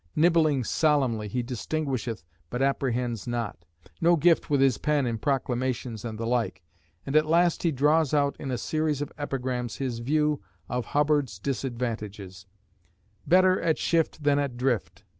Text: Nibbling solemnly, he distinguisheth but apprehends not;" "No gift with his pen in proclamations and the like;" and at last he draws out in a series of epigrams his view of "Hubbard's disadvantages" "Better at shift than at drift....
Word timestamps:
Nibbling 0.15 0.63
solemnly, 0.63 1.27
he 1.27 1.43
distinguisheth 1.43 2.23
but 2.49 2.63
apprehends 2.63 3.27
not;" 3.27 3.65
"No 4.01 4.15
gift 4.15 4.49
with 4.49 4.59
his 4.59 4.79
pen 4.79 5.05
in 5.05 5.19
proclamations 5.19 6.03
and 6.03 6.17
the 6.17 6.25
like;" 6.25 6.63
and 7.05 7.15
at 7.15 7.27
last 7.27 7.61
he 7.61 7.71
draws 7.71 8.11
out 8.11 8.35
in 8.39 8.49
a 8.49 8.57
series 8.57 9.03
of 9.03 9.13
epigrams 9.19 9.75
his 9.75 9.99
view 9.99 10.41
of 10.67 10.85
"Hubbard's 10.87 11.37
disadvantages" 11.37 12.47
"Better 13.27 13.61
at 13.61 13.77
shift 13.77 14.23
than 14.23 14.39
at 14.39 14.57
drift.... 14.57 15.03